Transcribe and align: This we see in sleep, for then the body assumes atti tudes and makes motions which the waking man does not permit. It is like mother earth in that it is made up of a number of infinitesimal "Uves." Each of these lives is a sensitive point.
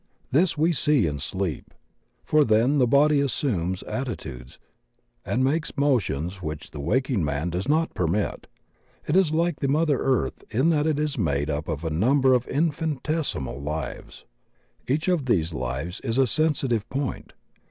This 0.31 0.57
we 0.57 0.73
see 0.73 1.05
in 1.05 1.19
sleep, 1.19 1.75
for 2.23 2.43
then 2.43 2.79
the 2.79 2.87
body 2.87 3.21
assumes 3.21 3.83
atti 3.83 4.17
tudes 4.17 4.57
and 5.23 5.43
makes 5.43 5.77
motions 5.77 6.41
which 6.41 6.71
the 6.71 6.79
waking 6.79 7.23
man 7.23 7.51
does 7.51 7.67
not 7.69 7.93
permit. 7.93 8.47
It 9.07 9.15
is 9.15 9.31
like 9.31 9.61
mother 9.61 9.99
earth 9.99 10.43
in 10.49 10.71
that 10.71 10.87
it 10.87 10.99
is 10.99 11.19
made 11.19 11.51
up 11.51 11.67
of 11.67 11.83
a 11.85 11.91
number 11.91 12.33
of 12.33 12.47
infinitesimal 12.47 13.61
"Uves." 13.61 14.23
Each 14.87 15.07
of 15.07 15.27
these 15.27 15.53
lives 15.53 16.01
is 16.03 16.17
a 16.17 16.25
sensitive 16.25 16.89
point. 16.89 17.33